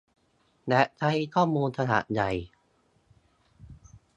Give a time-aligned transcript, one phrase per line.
[0.67, 2.31] และใช้ข้อมูลขนาดใหญ่